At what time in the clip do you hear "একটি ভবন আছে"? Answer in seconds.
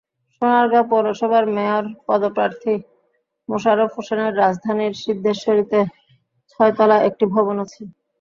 7.07-7.81